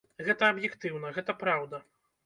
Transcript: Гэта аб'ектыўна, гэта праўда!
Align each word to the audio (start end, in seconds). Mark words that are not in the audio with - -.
Гэта 0.29 0.49
аб'ектыўна, 0.53 1.15
гэта 1.19 1.39
праўда! 1.47 1.87